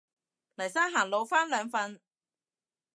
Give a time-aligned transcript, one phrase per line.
[0.55, 2.01] 黎生行路返兩份